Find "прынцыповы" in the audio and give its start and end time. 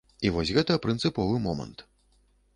0.85-1.37